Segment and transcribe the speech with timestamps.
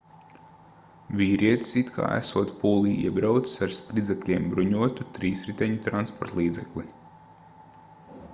[1.17, 6.89] vīrietis it kā esot pūlī iebraucis ar spridzekļiem bruņotu trīsriteņu transportlīdzekli